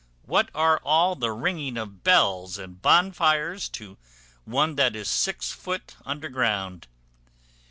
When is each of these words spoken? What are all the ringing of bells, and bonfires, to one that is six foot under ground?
What 0.23 0.49
are 0.55 0.79
all 0.83 1.13
the 1.13 1.31
ringing 1.31 1.77
of 1.77 2.03
bells, 2.03 2.57
and 2.57 2.81
bonfires, 2.81 3.69
to 3.69 3.99
one 4.45 4.73
that 4.73 4.95
is 4.95 5.07
six 5.11 5.51
foot 5.51 5.95
under 6.03 6.27
ground? 6.27 6.87